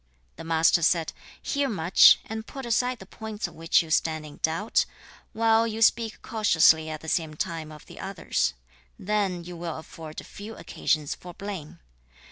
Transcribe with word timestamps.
The 0.35 0.43
Master 0.43 0.81
said, 0.81 1.13
'Hear 1.43 1.69
much 1.69 2.19
and 2.25 2.47
put 2.47 2.65
aside 2.65 2.97
the 2.97 3.05
points 3.05 3.47
of 3.47 3.53
which 3.53 3.83
you 3.83 3.91
stand 3.91 4.25
in 4.25 4.37
doubt, 4.41 4.85
while 5.31 5.67
you 5.67 5.83
speak 5.83 6.23
cautiously 6.23 6.89
at 6.89 7.01
the 7.01 7.07
same 7.07 7.35
time 7.35 7.71
of 7.71 7.85
the 7.85 7.99
others: 7.99 8.55
then 8.97 9.43
you 9.43 9.55
will 9.55 9.77
afford 9.77 10.19
few 10.25 10.55
occasions 10.55 11.13
for 11.13 11.35
blame. 11.35 11.81